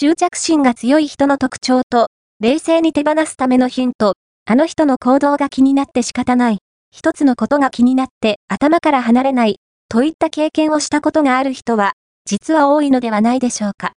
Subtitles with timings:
[0.00, 2.06] 執着心が強い人の特徴と、
[2.38, 4.14] 冷静に手放すためのヒント、
[4.46, 6.58] あの人の行動が気になって仕方ない、
[6.92, 9.56] 一つのことが気になって頭から離れない、
[9.88, 11.94] といった経験をしたことがある人は、
[12.26, 13.86] 実は多いのではないでしょうか。